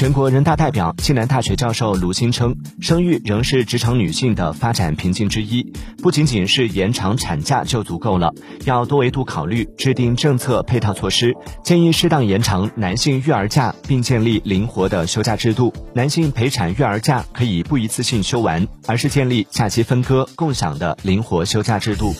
[0.00, 8.32] 全国人大代表、西南大学教授卢鑫称，生育仍是职场女性的发展瓶颈之一，不仅仅是延长产假就足够了，
[8.64, 15.70] 要多维度考虑，制定政策配套措施，建议适当延长男性育儿假，并建立灵活的休假制度。
[15.92, 22.14] 男性陪产育儿假可以不一次性休完，而是建立假期分割、共享的灵活休假制度。